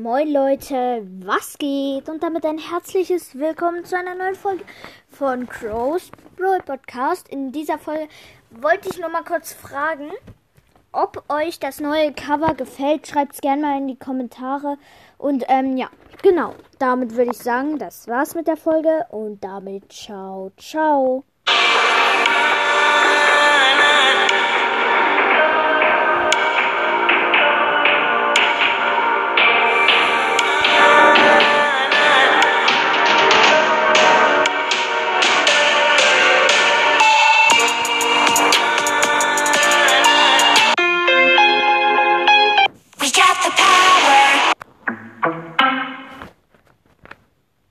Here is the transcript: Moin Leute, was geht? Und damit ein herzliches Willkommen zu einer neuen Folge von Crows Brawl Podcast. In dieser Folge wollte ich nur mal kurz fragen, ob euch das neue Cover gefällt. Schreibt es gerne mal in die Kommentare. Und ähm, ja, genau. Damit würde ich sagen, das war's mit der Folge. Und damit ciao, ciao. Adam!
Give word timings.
Moin 0.00 0.32
Leute, 0.32 1.06
was 1.20 1.58
geht? 1.58 2.08
Und 2.08 2.22
damit 2.22 2.46
ein 2.46 2.56
herzliches 2.56 3.38
Willkommen 3.38 3.84
zu 3.84 3.94
einer 3.94 4.14
neuen 4.14 4.34
Folge 4.34 4.64
von 5.10 5.46
Crows 5.46 6.10
Brawl 6.34 6.60
Podcast. 6.64 7.28
In 7.28 7.52
dieser 7.52 7.76
Folge 7.76 8.08
wollte 8.52 8.88
ich 8.88 8.98
nur 8.98 9.10
mal 9.10 9.22
kurz 9.22 9.52
fragen, 9.52 10.10
ob 10.92 11.22
euch 11.28 11.58
das 11.58 11.78
neue 11.78 12.10
Cover 12.14 12.54
gefällt. 12.54 13.06
Schreibt 13.06 13.34
es 13.34 13.42
gerne 13.42 13.60
mal 13.60 13.76
in 13.76 13.86
die 13.86 13.98
Kommentare. 13.98 14.78
Und 15.18 15.44
ähm, 15.48 15.76
ja, 15.76 15.90
genau. 16.22 16.54
Damit 16.78 17.14
würde 17.14 17.32
ich 17.32 17.38
sagen, 17.38 17.78
das 17.78 18.08
war's 18.08 18.34
mit 18.34 18.46
der 18.46 18.56
Folge. 18.56 19.04
Und 19.10 19.44
damit 19.44 19.92
ciao, 19.92 20.52
ciao. 20.56 21.24
Adam! 43.64 44.11